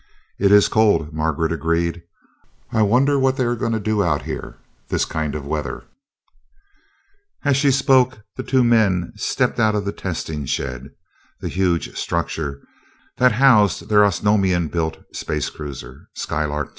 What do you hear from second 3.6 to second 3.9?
to